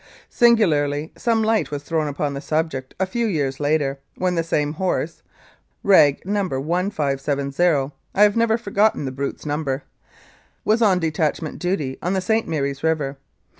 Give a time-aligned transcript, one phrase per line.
[0.31, 4.73] Singularly, some light was thrown upon the subject a few years later, when the same
[4.73, 5.21] horse
[5.83, 6.25] (reg.
[6.25, 6.43] No.
[6.59, 9.83] 1,570; I have never forgotten the brute's number)
[10.65, 12.47] was on detachment duty on the St.
[12.47, 13.17] Mary's River.